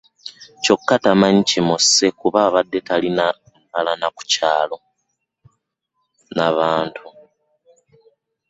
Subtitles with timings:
[0.63, 3.25] Kyokka tamanyi kimusse kuba abadde talina
[3.63, 4.77] mpalana ku kyalo
[6.35, 7.07] na bantu